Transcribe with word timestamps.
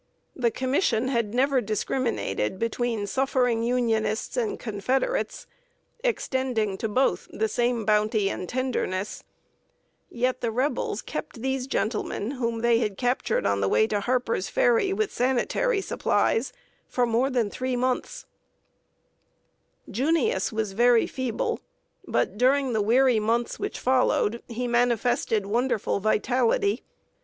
The 0.35 0.49
Commission 0.49 1.09
had 1.09 1.31
never 1.35 1.61
discriminated 1.61 2.57
between 2.57 3.05
suffering 3.05 3.61
Unionists 3.61 4.35
and 4.35 4.59
Confederates, 4.59 5.45
extending 6.03 6.75
to 6.79 6.89
both 6.89 7.27
the 7.29 7.47
same 7.47 7.85
bounty 7.85 8.27
and 8.27 8.49
tenderness; 8.49 9.23
yet 10.09 10.41
the 10.41 10.49
Rebels 10.49 11.03
kept 11.03 11.43
these 11.43 11.67
gentlemen, 11.67 12.31
whom 12.31 12.61
they 12.61 12.79
had 12.79 12.97
captured 12.97 13.45
on 13.45 13.61
the 13.61 13.69
way 13.69 13.85
to 13.85 13.99
Harper's 13.99 14.49
Ferry 14.49 14.91
with 14.91 15.13
sanitary 15.13 15.81
supplies, 15.81 16.51
for 16.87 17.05
more 17.05 17.29
than 17.29 17.51
three 17.51 17.75
months. 17.75 18.25
[Sidenote: 19.85 19.85
DETERMINED 19.85 19.87
NOT 19.87 19.91
TO 19.91 19.91
DIE.] 19.91 19.91
"Junius" 20.29 20.51
was 20.51 20.71
very 20.71 21.05
feeble; 21.05 21.59
but 22.07 22.39
during 22.39 22.73
the 22.73 22.81
weary 22.81 23.19
months 23.19 23.59
which 23.59 23.77
followed, 23.77 24.41
he 24.47 24.67
manifested 24.67 25.45
wonderful 25.45 25.99
vitality. 25.99 26.81